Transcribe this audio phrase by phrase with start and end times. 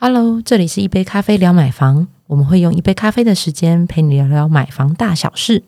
[0.00, 5.64] Hello，这里是一杯咖啡聊买房，我们会用一杯咖啡的时间陪你聊聊买房大小事。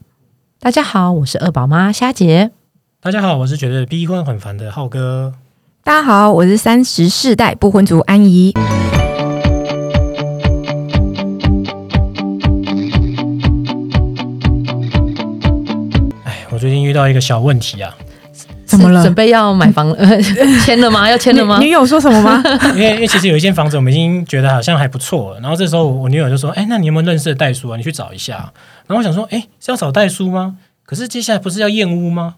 [0.60, 2.52] 大家好，我是二宝妈虾姐。
[3.00, 5.34] 大家好，我是觉得逼婚很烦的浩哥。
[5.82, 8.52] 大家好，我是三十世代不婚族安怡。
[16.22, 17.96] 哎，我最近遇到一个小问题啊，
[18.70, 19.96] 怎么了准备要买房了？
[20.64, 21.08] 签了吗？
[21.10, 21.66] 要签了吗女？
[21.66, 22.42] 女友说什么吗？
[22.74, 27.76] 因为因为其实有一间房子我们已经觉得好像还不错了，然后这时候我女友就说：“哎，那你有没有认识的代书啊？
[27.76, 28.52] 你去找一下。”
[28.86, 30.56] 然后我想说：“哎，是要找代书吗？
[30.84, 32.36] 可是接下来不是要验屋吗？”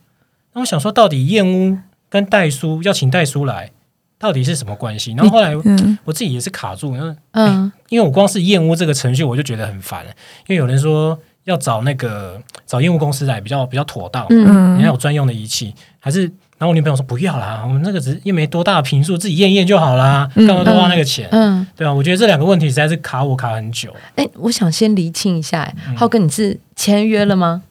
[0.55, 3.71] 那我想说，到底验屋跟代书要请代书来，
[4.19, 5.13] 到底是什么关系？
[5.17, 16.31] 然后后来嗯，我自己也是卡住，因为嗯，因为我光是验屋这个程序我就觉得很烦，因为有人说要找那个找业务公司来比较比较妥当，嗯你要有专用的仪器，还是？
[16.59, 21.29] 然后我女朋友说不要啦，我们那个只是又没多大的频数，自己验一验就好啦，嗯干嘛多花那个钱？
[21.33, 27.63] 嗯，对啊，我觉得这两个问题实在是卡我卡很久，哎、我想先厘清一下、浩哥，你是签约了吗？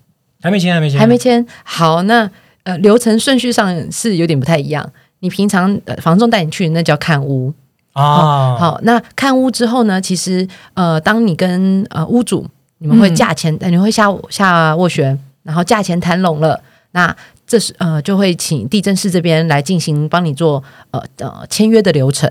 [0.41, 1.45] 还没签，还没签，还没签。
[1.63, 2.29] 好，那
[2.63, 4.91] 呃，流程顺序上是有点不太一样。
[5.19, 7.53] 你平常呃房仲带你去，那叫看屋。
[7.93, 8.57] 啊。
[8.57, 12.45] 好，那看屋之后呢，其实呃，当你跟呃屋主
[12.81, 16.59] 你们会嗯价钱，嗯你会下下斡旋，然后价钱谈拢了，
[16.93, 17.15] 那
[17.45, 22.27] 这是呃就会请地震室这边来进行帮你做呃呃签约的流程。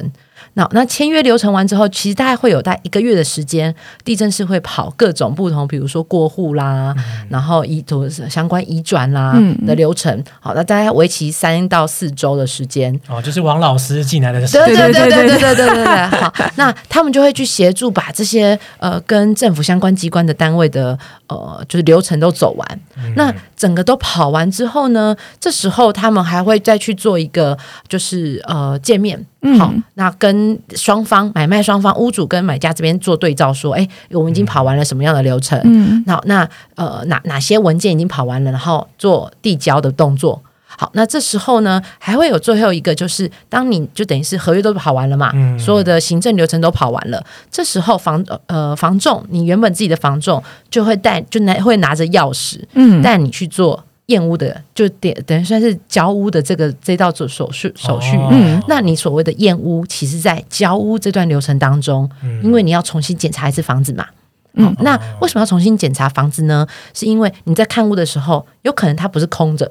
[0.55, 3.75] 那那签约流程完之后，其实大概会有大概一个月的时间，
[4.05, 6.95] 地震是会跑各种不同，比如说过户啦，
[7.29, 10.23] 然后移图相关移转啦嗯的流程。
[10.41, 12.99] 好，那大概为期三到四周的时间。
[13.09, 22.81] 哦，就是王老师进来的时对对对对对对对对对对对，好，那他们就会去协助把这些呃跟政府相关机关的单位的呃就是流程都走完。
[23.17, 27.57] 那整个都跑完之后呢，这时候他们还会再去做一个
[27.89, 29.25] 就是呃见面。
[29.43, 35.61] 嗯好，那跟双方买卖双方屋主跟买家这边做对照，说，哎，我们已经跑完了什么样的流程？
[35.65, 40.43] 嗯那那呃哪哪些文件已经跑完了，然后做递交的动作。
[40.67, 58.17] 好，那这时候呢，还会有最后一个，就是当你就等于是合约都跑完了嘛，嗯所有的行政流程都跑完了，这时候房呃房仲，你原本自己的房仲就会带就拿会拿着钥匙嗯带你去做验屋的，就点等于算是交屋的这个这道手手续手续。
[58.17, 64.07] 哦嗯那你所谓的验屋，其实在交屋这段流程当中，嗯因为你要重新检查一次房子嘛。
[64.55, 66.67] 嗯，那为什么要重新检查房子呢？
[66.93, 69.71] 是因为你在看屋的时候，有可能它不是空着，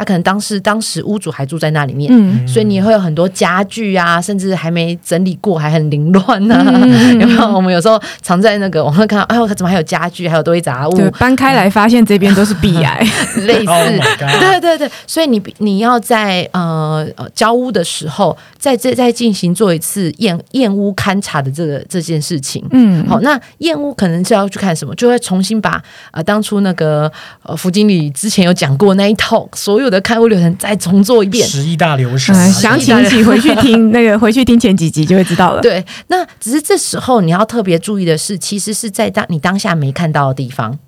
[0.00, 7.42] 它可能当时当时屋主还住在那里面，嗯所以你会有很多家具啊，甚至还没整理过，还很凌乱呐、嗯 有没有？
[7.52, 13.06] 我们有时候常在那个网上看到，哎呦，怎么还有家具，还有堆杂物，搬开来发现这边都是壁癌。
[13.44, 22.64] 类似 Oh 对对对，所以你你要在呃呃交屋的时候，在这再进行做一次验验屋勘察的这个这件事情。
[22.70, 25.82] 嗯，好，那验屋可能是要去看什么，就会重新把
[26.12, 27.12] 呃当初那个
[27.42, 31.46] 呃福经理之前有讲过那一套所有的开屋流程再重做一遍。
[31.46, 35.60] 十一大流程，嗯，详情请回去听那个，回去听前几集就会知道了。
[35.60, 40.78] 对，那只是这时候你要特别注意的是，其实是在当你当下没看到的地方。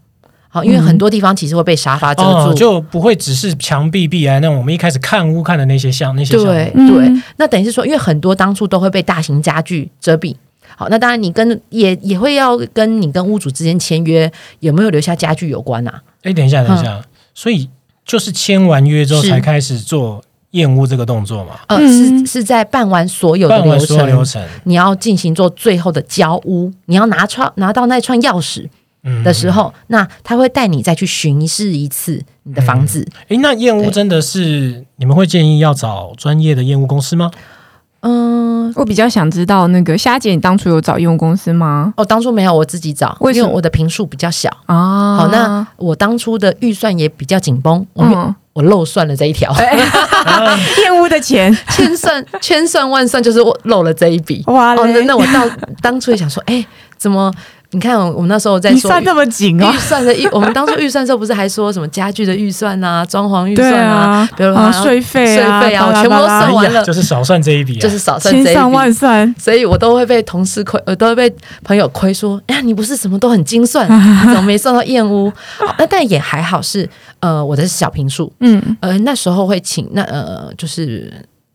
[0.48, 10.36] 好，因为很多地方其实会被沙发遮住，哦，就不会只是墙壁壁癌那种我们一开始看屋看的那些像那些对嗯对，那等于是说，因为很多当初都会被大型家具遮蔽。
[10.76, 14.30] 好，那当然你跟也也会要跟你跟屋主之间签约，
[14.60, 16.02] 有没有留下家具有关啊？
[16.22, 17.00] 哎，等一下，等一下，
[17.34, 17.68] 所以
[18.04, 22.18] 就是签完约之后才开始做验屋这个动作嘛，呃，嗯。
[22.18, 24.48] 是是在办完所有的流办完所有程，流程。
[24.64, 28.68] 你要进行做最后的交屋，你要拿串拿到那串钥匙
[29.04, 33.06] 嗯的时，候，那他会带你再去巡视一次你的房子。
[33.28, 33.90] 哎，那验屋对。
[33.90, 37.30] 真的是你们会建议要找专业的验屋公司吗？
[38.00, 38.41] 嗯，
[38.82, 41.94] 我比较想知道，那个虾姐，你当初有找业务公司吗？
[41.96, 44.50] 哦，当初没有，我自己找，为什么因为我的平数比较小。
[44.66, 49.54] 啊，好，那我当初的预算也比较紧绷，我、嗯，我漏算了这一条。
[49.54, 54.42] 玷污的钱，千算千算万算，就是我漏了这一笔。
[54.48, 55.48] 哦，哇嘞那那我到
[55.80, 56.66] 当初也想说，哎、
[56.98, 57.32] 怎么？
[57.74, 59.72] 你看，我们那时候在说你算那么紧哦。
[59.74, 59.78] 预？
[59.78, 66.84] 算的预，我们当初预算的时候不是还说什么家具的预算啊、装潢预算啊，比如说啊税费啊税费啊，全部都算完了。
[66.84, 68.92] 就是少算这一笔啊，就是少算这一千算万笔。
[68.92, 71.34] 算，所以我都会被同事亏，我都会被
[71.64, 73.88] 朋友亏说，哎呀，你不是什么都很精算，
[74.26, 75.32] 怎么没算到燕屋？
[75.78, 76.88] 那但也还好是，
[77.20, 78.62] 呃，我的是小平数，嗯。
[78.80, 81.10] 呃，那时候会请那呃，就是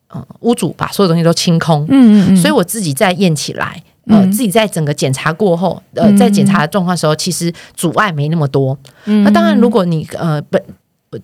[0.09, 4.31] 呃屋主把所有东西都清空，嗯嗯嗯，所以我自己再验起来，呃，嗯。
[4.31, 6.18] 自己在整个检查过后，呃，嗯。
[6.18, 8.77] 在检查的状况的时候，其实阻碍没那么多。
[9.06, 9.24] 嗯。
[9.24, 10.62] 那当然，如果你呃本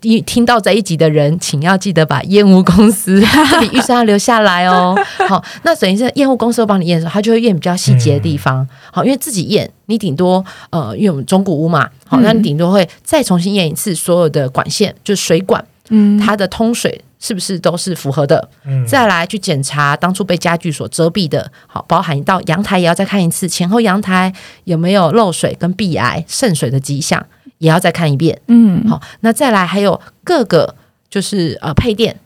[0.01, 3.21] 一听到这一集的人，请要记得把验屋公司
[3.51, 4.95] 这笔预算要留下来哦。
[5.27, 8.65] 好，那等于是验屋公司会帮你验的时候，他就会验比较细节的地方。
[8.91, 18.49] 好，因为自己验，你顶多呃，因为我们中古屋嘛，好，那你顶多会再重新验一次所有的管线，就水管，嗯，它的通水是不是都是符合的？
[18.65, 24.33] 嗯再来去检查当初被家具所遮蔽的，好，包含到阳台也要再看一次，前后阳台
[24.65, 27.25] 有没有漏水跟壁癌渗水的迹象，
[27.59, 28.37] 也要再看一遍。
[28.47, 30.75] 嗯，好，那再来还有各个
[31.09, 32.19] 就是呃配电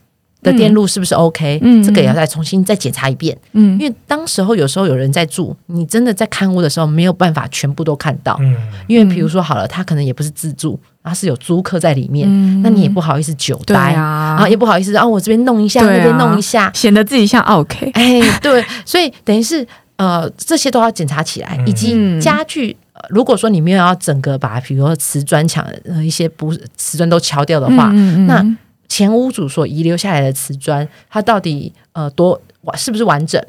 [0.50, 3.78] 的电路是不是 OK？、嗯这个也要再重新再检查一遍，嗯。
[3.78, 8.56] 因为当时候有时候有人在住，你真的在看屋的时候没有办法全部都看到，嗯，
[8.86, 13.92] 因为比如说好了，他可能也不是自住，他是有租客在里面，嗯那你也不好意思久待。
[13.94, 14.38] 啊。
[14.40, 15.86] 啊，也不好意思啊，我这边弄一下，啊。
[15.90, 19.66] 那边弄一下，显得自己像 OK， 哎，对，所以等于是
[19.96, 21.66] 呃，这些都要检查起来，嗯。
[21.68, 22.20] 以及嗯。
[22.20, 22.70] 家具。
[22.72, 28.26] 呃如果说你没有要整个把，比如说瓷砖墙呃一些不瓷砖都敲掉的话，嗯。
[28.26, 28.44] 那
[28.88, 33.42] 前屋主所遗留下来的瓷砖，它到底呃多完是不是完整？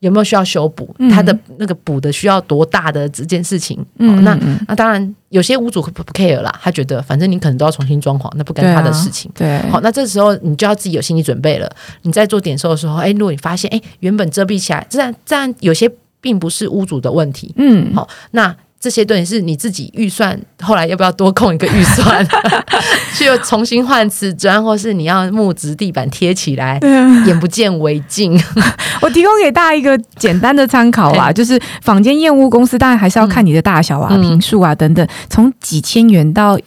[0.00, 0.94] 有没有需要修补？
[0.98, 3.82] 嗯它的那个补的需要多大的这件事情？
[3.98, 9.30] 嗯哦、那嗯那当然，有些屋主不不 care 啦，他觉得反正你可能都要重新装潢，那不干他的事情。
[9.34, 11.74] 对，好，那这时候你就要自己有心理准备了。
[12.02, 15.90] 你在做点收的时候，哎，如果你发现哎原本遮蔽起来，这样这样有些
[16.20, 18.54] 并不是屋主的问题，嗯，好，那
[18.84, 22.22] 这些东西是你自己预算，后来要不要多空一个预算，
[23.16, 26.78] 去重新换瓷砖，或是你要木质地板贴起来，
[27.26, 28.38] 眼不见为净。
[29.00, 36.58] 我提供给大家一个简单的参考啦，就是坊间验屋公司，当然还是要看你的大小啊、嗯平数啊等等，从几千元到。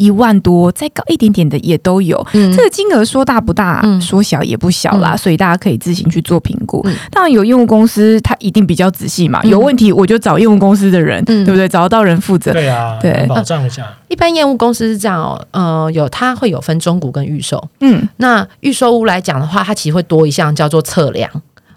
[0.00, 2.26] 一万多，再高一点点的也都有。
[2.32, 6.80] 嗯这个金额说大不大，嗯说小也不小啦，嗯所以大家可以自行去做评估。
[6.86, 11.68] 嗯当然有业务公司，它一定比较仔细嘛，嗯有问题我就找业务公司的人，嗯对不对？
[11.68, 12.52] 找得到人负责。
[12.52, 17.62] 对啊，对保障一下，一般业务公司是这样哦，呃，有它会有分中股跟预售。
[17.80, 21.30] 嗯那预售屋来讲的话，它其实会多一项叫做测量。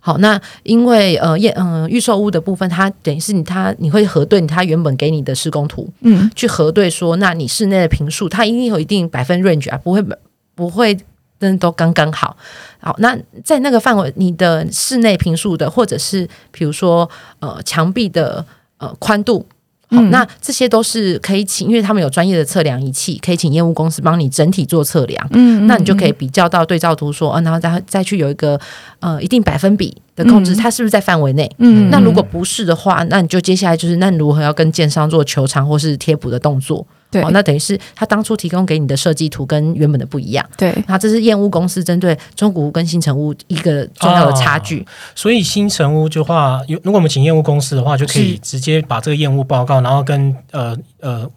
[0.06, 10.04] 好，那因为呃验嗯、预售屋的部分，它等于是你它你会核对它原本给你的施工图，嗯去核对说，那你室内的平数，它一定有一定百分 range 啊，不会
[10.54, 10.94] 不会
[11.40, 12.36] 真的都刚刚好。
[12.82, 17.10] 好，那在那个范围，你的室内平数的，或者是比如说
[17.40, 18.46] 呃墙壁的
[18.80, 19.46] 呃宽度。
[19.94, 25.28] 好，嗯那这些都是可以请，因为他们有专业的测量仪器，可以请业务公司帮你整体做测量。
[25.32, 28.60] 嗯那你就可以比较到对照图说，啊，然后再再去有一个
[29.00, 31.50] 呃一定百分比的控制，嗯它是不是在范围内？
[31.60, 36.86] 嗯那如果不是的话，那你就接下来就是那你如何要跟建商做求偿或是贴补的动作？
[37.14, 40.46] 对哦，那等于是他当初提供给你的设计图跟原本的不一样。
[40.58, 44.86] 对那这是验屋公司针对中古屋跟新城屋一个重要的差距。
[45.16, 51.30] 所以新城屋的话，有如果我们请验屋公司的话，就可以直接把这个验屋报告，然后跟呃呃建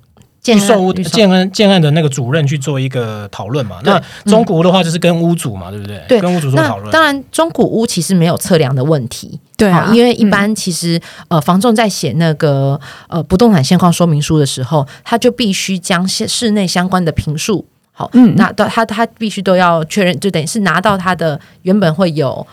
[0.55, 3.77] 预售屋建案建案的那个主任去做一个讨论嘛。
[3.83, 6.01] 那中古屋的话，就是跟屋主嘛，对不对？
[6.07, 6.91] 对跟屋主做讨论。
[6.91, 12.79] 当然，中古屋其实没有测量的问题，对啊，因为一般其实、呃，房仲在写那个
[13.09, 17.67] 呃不动产现况说明书的时候，他就必须将室室内相关的评述。
[17.93, 22.47] 好，嗯那到他他必须都要确认，就等于是拿到他的原本会有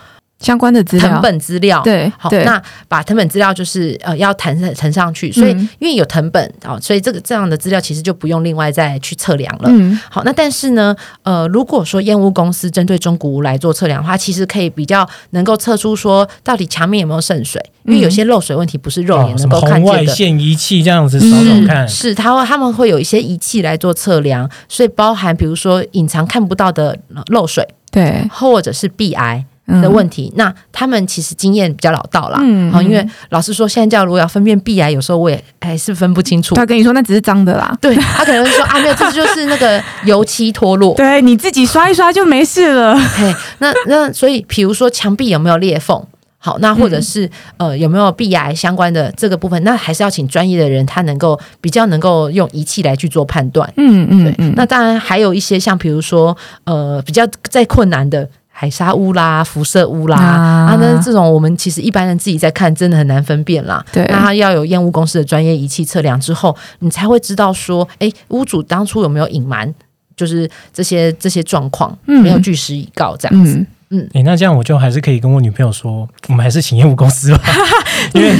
[0.44, 1.08] 相关的资料。
[1.08, 2.12] 成，本资料，好，对。
[2.18, 5.68] 好，那把藤本资料就是呃要腾上腾上去，所以、嗯。
[5.78, 9.64] 因为有藤本哦，所以这个这样的资料其实就不用另外再去测量了。
[9.68, 9.98] 嗯。
[10.10, 20.14] 好，那但是呢，呃，如果说验屋公司针对中古屋来做测量的话，其实可以比较能够测出说到底墙面有没有渗水，因为有些漏水问题不是肉眼能够看红外见的。
[20.14, 28.28] 线仪器这样子扫扫看，是，他会他们会有一些仪器来做测量，所以包含比如说隐藏看不到的呃漏水，对。
[28.30, 29.38] 或者是壁癌。
[29.38, 30.32] 嗯的问题。
[30.36, 36.54] 那他们其实经验比较老道啦，嗯好，因为老实说，现在叫如果要分辨壁癌，有时候我也还是分不清楚。
[36.54, 40.94] 他跟你说那只是脏的啦，对他可能会说啊，没有，这就是那个油漆脱落。
[40.96, 42.98] 对你自己刷一刷就没事了。
[42.98, 46.04] 嘿，那那所以，比如说墙壁有没有裂缝？
[46.38, 53.72] 好，那或者是、呃有没有壁癌相关的这个部分，那还是要请专业的人，他能够比较能够用仪器来去做判断。
[53.78, 58.28] 嗯嗯对，嗯，那当然还有一些像比如说呃比较再困难的。
[58.56, 63.84] 海沙屋啦、辐射屋啦，啊啊，那这种我们其实一般人自己在看，真的很难分辨啦。
[63.92, 69.74] 对那他要有验屋公司的专业仪器测量之后，你才会知道说，哎，屋主当初有没有隐瞒，
[70.16, 73.56] 就是这些这些状况，嗯没有据实以告这样子。
[73.56, 73.66] 嗯
[74.12, 77.40] 诶，那这样我就还是可以跟我女朋友说，我们还是请业务公司吧，
[78.14, 78.32] 因为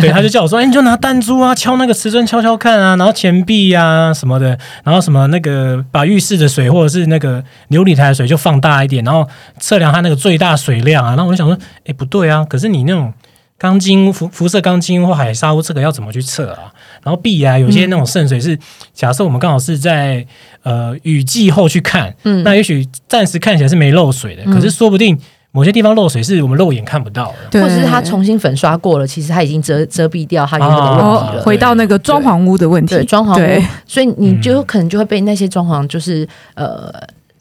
[0.00, 9.26] 对，他就叫我说，哎、你就拿弹珠啊，敲那个瓷砖敲敲看啊，然后钱币啊什么的，然后什么那个把浴室的水或者是那个琉璃台的水就放大一点，然后
[9.58, 13.12] 测量它那个最大水量啊，然后我就想说，哎、不对啊，可是你那种
[13.58, 16.72] 钢筋辐辐射钢筋或海沙屋这个要怎么去测啊？
[17.02, 18.56] 然后 B 啊，有些那种渗水是
[18.94, 20.24] 假设我们刚好是在
[20.62, 22.42] 呃雨季后去看，嗯。
[22.44, 25.18] 那也许暂时看起来是没漏水的，嗯可是说不定
[25.50, 27.60] 某些地方漏水是我们肉眼看不到的。
[27.60, 31.40] 或者是它重新粉刷过了，其实它已经遮遮蔽掉它原本的问题了。
[31.40, 36.92] 哦回到那个装潢屋的问题，对装潢屋，所以你就有可能就会被那些装潢就是呃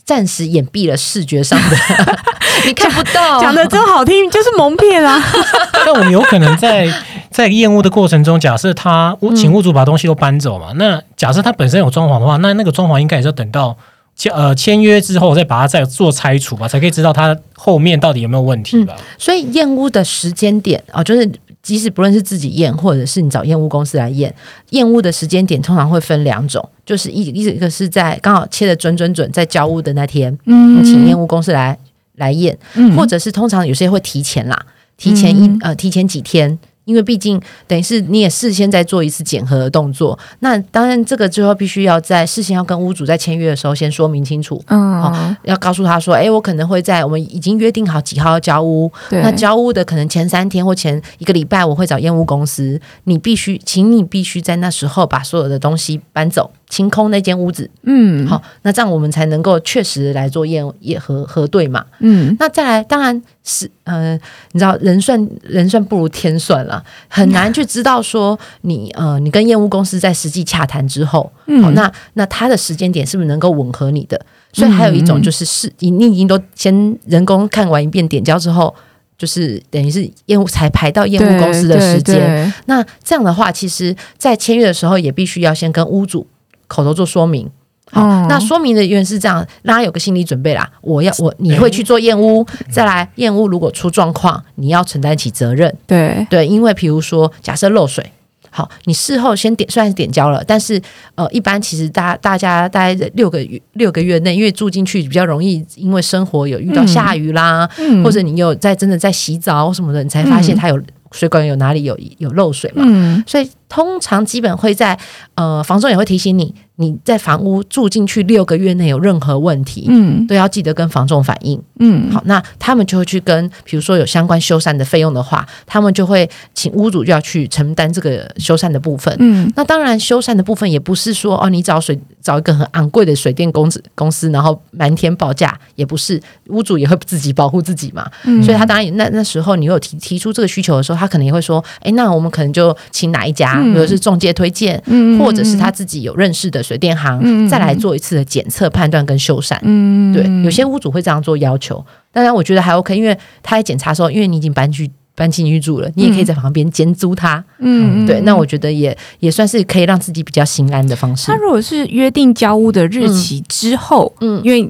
[0.08, 1.76] 暂时掩蔽了视觉上的，
[2.66, 3.42] 你看不到。
[3.42, 5.22] 讲的真好听，就是蒙骗啊。
[5.86, 6.90] 但我们有可能在
[7.30, 13.76] 在验屋的过程中，假设他嗯屋请屋主把东西都搬走嘛，那假设他本身有装潢的话，那那个装潢应该也是要等到
[14.16, 18.96] 签呃签约之后再把它再做拆除吧，才可以知道它后面到底有没有问题吧。
[19.18, 21.30] 所以验屋的时间点啊、就是
[21.68, 24.34] 即使不论是自己验，或者是你找验屋公司来验，
[24.70, 31.78] 验屋的时间点通常会分两种，就是一一个是在刚好切的准准准，在交屋的那天，嗯请验屋公司来
[32.16, 34.58] 来验，嗯或者是通常有些会提前啦，
[34.96, 36.58] 提前一、嗯呃提前几天。
[36.88, 57.70] 因为毕竟等于是你也事先在做一次检核的动作，那当然这个最后必须要在事先要跟屋主在签约的时候先说明清楚，嗯，要告诉他说，哎，我可能会在我们已经约定好几号要交屋，对，那交屋的可能前三天或前一个礼拜，我会找验屋公司，你必须，请你必须在那时候把所有的东西搬走，清空那间屋子。
[57.84, 61.86] 嗯，好，那这样我们才能够确实来做验验核核对嘛。
[62.00, 64.14] 嗯，那再来，当然是呃，
[64.52, 74.20] 你知道人算人算不如天算了，很难去知道说你呃，你跟验屋公司在实际洽谈之后，嗯好，那那他的时间点是不是能够吻合你的？
[74.54, 78.74] 所以还有一种就是是你你已经都先人工看完一遍点交之后。
[79.20, 86.28] 就是等于是验屋才排到验屋公司的时间，那这样的话，其实在签约的时候也必须要先跟屋主
[86.68, 87.50] 口头做说明。
[87.90, 90.70] 好，嗯那说明的原因是这样，让他有个心理准备啦。
[90.82, 95.74] 我要我你会去做验屋，再来验屋如果出状况，你要承担起责任。
[95.86, 98.12] 对，对，因为比如说假设漏水，
[98.50, 100.82] 好，你事后先点虽然是点交了，但是
[101.16, 110.78] 呃，一般其实大大家大概在六个月六个月内，因为住进去比较容易，因为生活有遇到下雨啦，嗯或者你有在真的在洗澡什么的，你才发现它有
[111.14, 112.84] 水管有哪里有有漏水嘛。
[112.86, 114.98] 嗯所以通常基本会在
[115.36, 121.62] 呃房仲也会提醒你，你在房屋住进去六个月内有任何问题，嗯都要记得跟房仲反映。
[121.80, 129.16] 嗯，好，那他们就会去跟，比如说有相关修缮的费用的话，他们就会请屋主就要去承担这个修缮的部分。
[129.20, 138.10] 嗯那当然，修缮的部分也不是说哦，你找水找一个很昂贵的水电公司公司，然后瞒天报价，也不是，屋主也会自己保护自己嘛。
[138.24, 143.74] 嗯所以他当然那那时候你有提提出这个需求的时候，他可能也会说，哎，那我们可能就请哪一家，嗯。
[143.74, 145.20] 比如是中介推荐，嗯。
[145.20, 147.48] 或者是他自己有认识的水电行，嗯。
[147.48, 149.58] 再来做一次的检测、判断跟修缮。
[149.64, 150.14] 嗯。
[150.14, 157.44] 对，有些屋主会这样做要求，当然我觉得还 OK，因为他在检查的时候，因为你已经搬去搬进去住了，你也可以在旁边监督他。
[157.58, 161.36] 嗯对，那我觉得也也算是可以让自己比较心安的方式他。
[161.38, 164.62] 如果是约定交屋的日期之后，嗯因为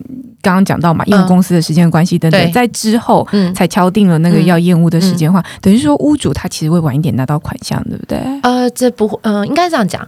[0.41, 8.17] 刚刚讲到嘛，因为公司的时间关系等等，对在之后嗯，才敲定了那个嗯要验屋的时间的话，等于说屋主他其实会晚一点拿到款项，对不对？
[8.43, 10.07] 呃，这不会，呃，应该这样讲，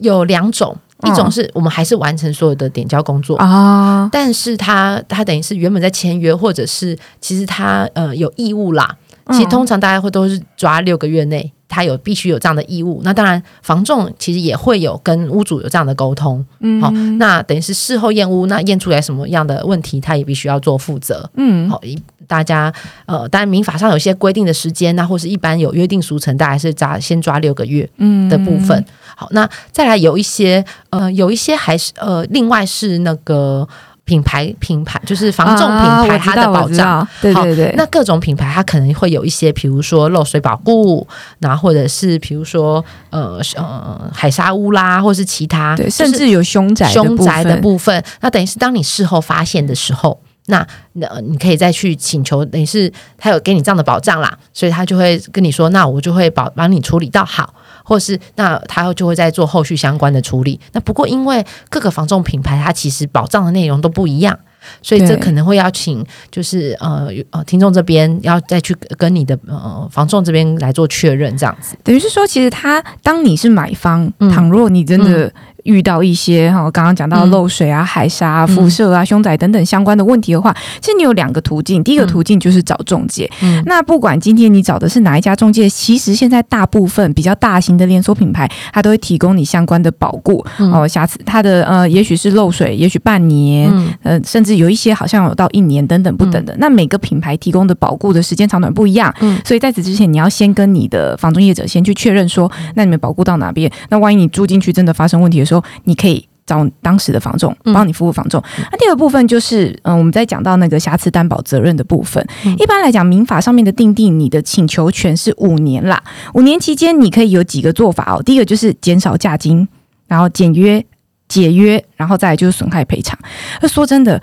[0.00, 3.36] 有两种，一种嗯是我们还是完成所有的点交工作。
[3.38, 8.94] 啊，但是他他等于是原本在签约，或者是其实他呃有义务啦。
[9.30, 13.00] 其实嗯通常大家会都是抓六个月内，他有必须有这样的义务。
[13.04, 16.44] 那当然，房仲其实也会有跟屋主有这样的沟通。
[16.60, 21.28] 嗯好，那等于是事后验屋，那验出来什么样的问题，他也必须要做负责。
[21.36, 22.72] 嗯好，一大家
[23.06, 28.84] 呃，当然民法上有些规定的时间，那或是一般有约定俗成，大概是抓先抓六个月嗯的部分。
[29.16, 33.66] 好，那再来有一些呃，有一些还是呃，另外是那个
[34.08, 41.06] 品牌品牌，就是房仲啊品牌它的保障。，好对对对，那各种品牌它可能会有一些，比如说漏水保护，
[41.40, 57.52] 那或者是比如说呃呃海沙屋啦，或是其他，对，甚至有凶宅凶宅的部部分，那等于是当你事后发现的时候，那那你可以再去请求，等于是他有给你这样的保障啦，所以他就会跟你说，那我就会保帮你处理到好，
[57.88, 60.60] 或是那他就会再做后续相关的处理。
[60.72, 64.38] 那不过因为各个防重品牌，它其实保障的内容都不一样。
[64.82, 71.74] 所以这可能会要请，就是呃呃，听众这边要再去跟你的呃房仲这边来做确认，这样子。
[71.82, 75.32] 等于是说，其实他当你是买方，嗯倘若你真的
[75.68, 81.84] 遇到一些哈，刚刚讲到漏水啊、海沙、啊、辐射啊、凶宅等等相关的问题的话，其实你有两个途径。
[81.84, 83.30] 第一个途径就是找中介。
[83.42, 83.62] 嗯。
[83.66, 90.44] 那不管今天你找的是哪一家中介，其实现在大部分比较大型的连锁品牌，它都会提供你相关的保固。
[90.58, 90.72] 嗯。
[90.72, 93.92] 哦，瑕疵它的呃，也许是漏水，也许半年，嗯。
[94.02, 96.56] 呃，甚至有一些好像有到一年等等不等的。
[96.58, 99.38] 那每个品牌提供的保固的时间长短不一样，嗯。
[99.44, 103.70] 所以在此之前，你要先跟你的房中业者先去确认说，那你们保固到哪边？
[103.90, 106.28] 那万一你住进去真的发生问题的时候，你可以。
[106.48, 108.42] 找当时的房仲嗯帮你服务房仲。
[108.72, 112.26] 那第二部分就是，嗯、我们在讲到那个瑕疵担保责任的部分。
[112.46, 116.02] 嗯一般来讲，民法上面的定定，你的请求权是五年啦。
[116.32, 118.22] 五年期间，你可以有几个做法哦。
[118.22, 119.68] 第一个就是减少价金，
[120.06, 120.82] 然后简约、
[121.28, 123.18] 解约，然后再来就是损害赔偿。
[123.60, 124.18] 那说真的，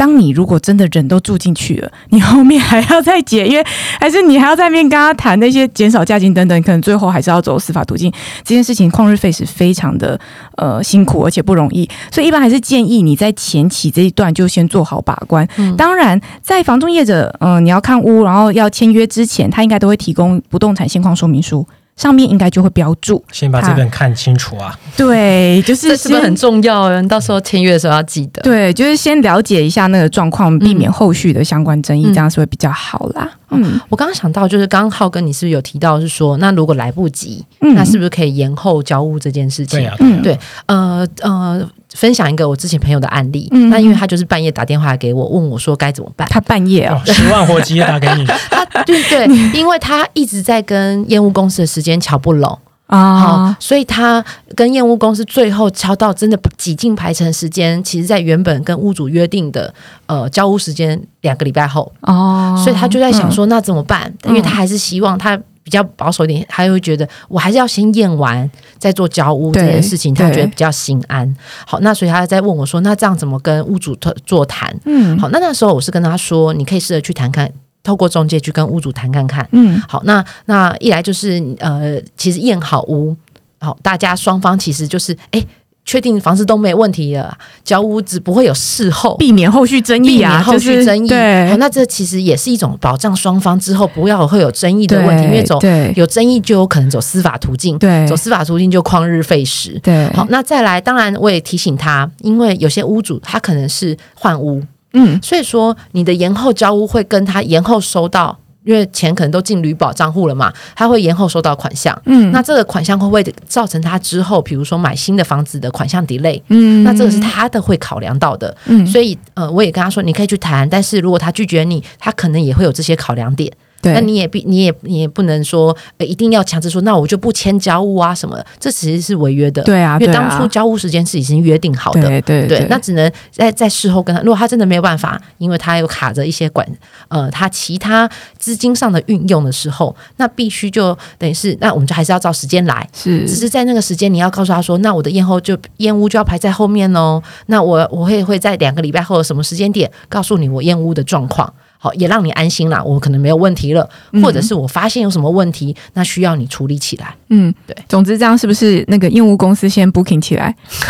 [0.00, 3.62] 当你如果真的人都住进去了，你后面还要再解约，
[4.00, 8.10] 还是你还要在面跟他谈那些减少价金等等，可能最后还是要走司法途径。
[8.42, 10.18] 这件事情旷日费时，非常的
[10.56, 11.86] 呃辛苦，而且不容易。
[12.10, 15.46] 所以一般还是建议你在前期这一段就先做好把关。
[15.58, 21.66] 嗯当然，在房仲业者嗯、呃你要看屋，然后要签约之前，他应该都会提供不动产现况说明书。
[22.00, 24.74] 上面应该就会标注，先把这本看清楚啊。
[24.96, 26.98] 对，就是这是不是很重要啊？
[26.98, 28.40] 你到时候签约的时候要记得。
[28.40, 33.30] 对，就是先了解一下那个状况，避免后续的相关争议，嗯这样是会比较好啦。
[33.50, 39.80] 嗯我刚刚想到，就是刚刚浩哥，你是不是有提到是说，那如果来不及，嗯那是不是可以延后交屋这件事情？
[39.80, 43.48] 对呀、嗯对呃呃，分享一个我之前朋友的案例。
[43.52, 46.28] 嗯那因为他就是半夜打电话给我，问我说该怎么办。
[46.30, 49.26] 他半夜哦哦，，十万火急打给你， 他对对，
[49.58, 52.58] 因为他一直在跟验屋公司的时间瞧不拢。
[52.86, 54.24] 好啊，，所以他
[54.56, 59.72] 跟验屋公司最后敲到真的几近排程时间，其实在原本跟屋主约定的
[60.06, 64.12] 呃交屋时间两个礼拜后，哦，所以他就在想说那怎么办？
[64.24, 65.38] 嗯因为他还是希望他。
[65.62, 71.36] 比较保守一点，他会觉得我还是要先验完再做交屋这件事情，他对觉得比较心安。
[71.66, 74.74] 好，那所以他在问我说，那这样怎么跟屋主特座谈？
[74.84, 77.52] 嗯好，那那时候我是跟他说，你可以试着去谈看，
[77.82, 79.46] 透过中介去跟屋主谈看看。
[79.52, 83.14] 嗯好，那那一来就是呃，其实验好屋，
[83.60, 85.44] 好，大家双方其实就是哎，
[85.90, 89.16] 确定房子都没问题了，交屋只不会有事后。
[89.16, 91.50] 避免后续争议啊，避免后续争议，对。
[91.50, 95.58] 好，那这其实也是一种保障双方之后不要会有争议的问题，因为走
[95.96, 98.06] 有争议就有可能走司法途径，对。
[98.06, 99.80] 走司法途径就旷日费时。
[99.82, 105.18] 对，好，那再来，当然我也提醒他，因为有些屋主他可能是换屋，嗯。
[105.20, 111.98] 所以说你的延后交屋会跟他延后收到，因为钱可能都进旅保账户了嘛，他会延后收到款项。
[112.04, 123.50] 嗯那这个款项会不会造成他之后，比如说买新的房子的款项 delay？、嗯那这个是他的会考量到的，嗯所以呃，我也跟他说，你可以去谈，但是如果他拒绝你，他可能也会有这些考量点。
[123.82, 129.62] 对，那你也必你也你也不能说、呃、一定要强制说，那我就不签交屋啊什么的，这其实是违约的。
[129.62, 132.02] 对啊，因为当初交屋时间是已经约定好的。
[132.02, 136.66] 对对对，那只能在在事后跟他，如果他真的没有办法，因为他有卡着一些管
[137.08, 142.88] 呃他其他资金上的运用的时候，那必须就等于是，那我们就还是要照时间来。
[142.92, 147.22] 是只是在那个时间，你要告诉他说，那我的验后就验屋就要排在后面哦。
[147.46, 153.88] 那我我会会在两个礼拜后的什么时间点告诉你我验屋的状况，好也让你安心啦，我可能没有问题了，
[154.22, 157.14] 或者是我发现有什么问题，那需要你处理起来。
[157.30, 157.74] 嗯对。
[157.88, 160.54] 总之，这样是不是那个业务公司先 booking 起来？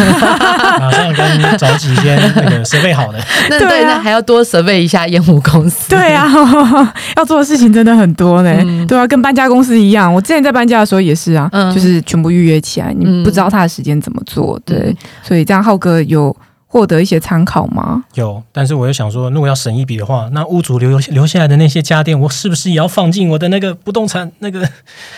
[0.81, 5.89] 马上跟找几间那个设备好的， 那对啊，那还要多 survey 一下业务公司。
[5.91, 6.27] 对啊，
[7.17, 8.51] 要做的事情真的很多呢。
[8.65, 14.59] 嗯对啊，跟搬家公司一样，我之前在搬家的时候也是啊，嗯就是全部预约起来，你嗯不知道他的时间怎么做。
[14.65, 16.35] 对，嗯所以这样浩哥有
[16.73, 18.05] 获得一些参考吗？
[18.15, 24.67] 有，但是我又想说，如果要省一笔的话，那屋主留留下来的那些家电，我是不是也要放进我的那个不动产那个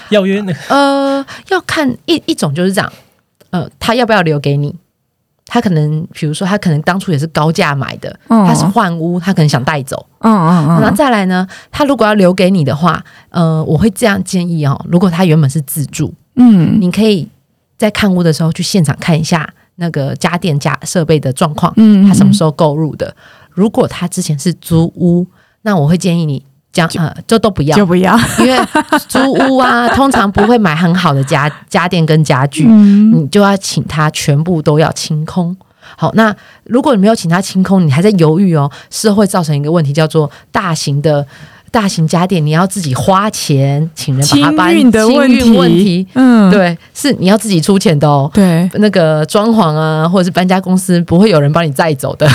[0.08, 0.58] 要约那个？
[0.74, 2.90] 呃，要看一一种就是这样，
[3.50, 4.74] 呃，他要不要留给你？
[5.44, 10.06] 他可能，比如说，他可能当初也是高价买的，嗯他是换屋，他可能想带走。
[10.20, 17.28] 嗯嗯嗯那嗯，再来呢，他如果要留给你的话，呃，我会这样建议哦，如果他原本是自住，嗯你可以
[17.76, 23.14] 在看屋的时候去现场看一下那个家电家设备的状况，嗯他什么时候购入的。
[23.50, 25.26] 如果他之前是租屋，
[25.62, 28.16] 那我会建议你将呃，就都不要就，不要。
[28.38, 28.58] 因为
[29.08, 35.56] 租屋啊， 通常不会买很好的家家电跟家具，嗯你就要请他全部都要清空。
[35.96, 41.26] 好，那如果你没有请他清空，你还在犹豫哦，是会造成一个问题，叫做大型的
[41.72, 48.30] 大型家电，你要自己花钱请人把它搬清运的问清运问题题，嗯，对，是你要自己出钱的哦。
[48.32, 52.28] 对，那个装潢啊，或者是搬家公司，不会有人帮你载走的。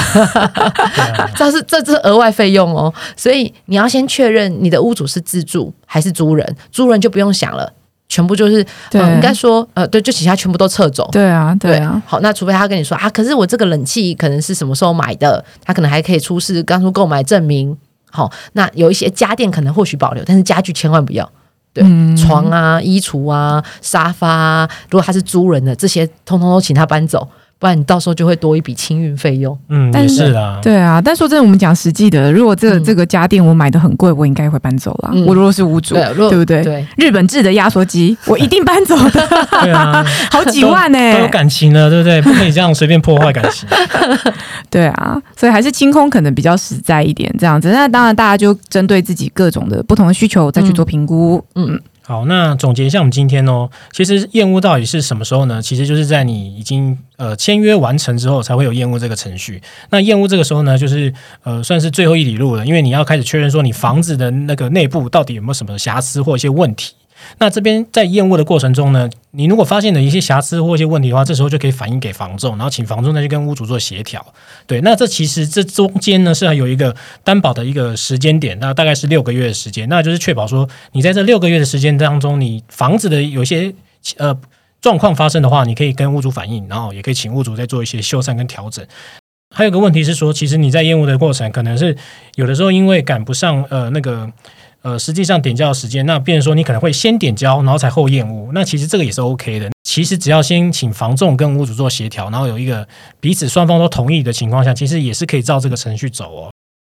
[1.35, 7.71] 这是这这是额外费用哦，所以你要先确认你的屋主是自住还是租人，租人就不用想了。
[8.09, 11.09] 全部就是对，呃应该说呃对，就其他全部都撤走。
[11.11, 17.77] 对啊，对啊，好，那除非他跟你说啊，可是我这个冷气可能是什么时候买的，他可能还可以出示刚出购买证明。
[18.09, 21.29] 好，那有一些家电可能或许保留，但是家具千万不要。
[21.73, 27.27] 对，嗯床啊、衣橱啊、沙发啊，如果他是租人的，这些通通都请他搬走，
[27.59, 29.57] 不然你到时候就会多一笔清运费用。
[29.69, 30.59] 嗯，也但是啊。
[30.61, 35.11] 对啊，但说真的，我们讲实际的，如果这个、嗯这个家电我买的很贵，我应该会搬走了。
[35.13, 36.63] 嗯我如果是屋主，对，对不对？
[36.63, 39.27] 对，日本制的压缩机，我一定搬走的，
[39.63, 42.21] 对啊， 好几万呢、都有感情了，对不对？
[42.21, 43.67] 不可以这样随便破坏感情。
[44.69, 47.69] 对啊，所以还是清空可能比较实在一点，这样子。
[47.69, 51.43] 那当然，大家就针对自己各种的不同的需求再去做评估。
[51.55, 55.61] 嗯，好，那总结一下我们今天哦，其实验屋到底是什么时候呢？
[55.61, 59.61] 其实就是在你已经呃签约完成之后，才会有验屋这个程序。
[59.89, 66.93] 那验屋这个时候呢，就是呃算是最后一里路了，因为你要开始确认说你房子的那个内部到底有没有什么瑕疵或一些问题。
[67.39, 74.25] 那这边在验屋的过程中呢，你如果发现了一些瑕疵或一些问题的话，这时候就可以反映给房仲，然后请房仲再去跟屋主做协调。
[74.65, 83.73] 对，那这其实这中间呢是要有一个担保的一个时间点，那大概是六个月的时间，那就是确保说你在这六个月的时间当中，你房子的有些
[84.17, 84.37] 呃
[84.81, 88.85] 状况发生的话，你可以跟屋主反映，然后也可以请屋主再做一些修缮跟调整。
[89.55, 91.95] 还有个问题是说，其实你在验屋的过程，可能是
[92.35, 94.29] 有的时候因为赶不上呃那个
[94.87, 98.51] 呃实际上点交的时间，那变成说你可能会先点交，然后才后验屋。
[98.53, 99.69] 那其实这个也是 OK 的。
[99.83, 102.87] 其实只要先请房仲跟屋主做协调，然后有一个
[103.19, 106.49] 彼此双方都同意的情况下，其实也是可以照这个程序走哦。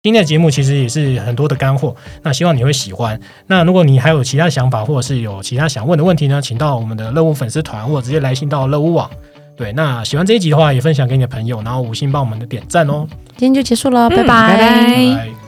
[0.04, 3.20] 今天的节目其实也是很多的干货，那希望你会喜欢。
[3.48, 9.10] 那如果你还有其他想法，或者是有其他想问的问题呢，请到我们的乐屋粉丝团，或者直接来信到乐屋网。
[9.58, 13.08] 对，那喜欢这一集的话，也分享给你的朋友，然后五星帮我们的点赞哦。
[13.36, 15.30] 今天就结束了，拜嗯拜拜拜拜。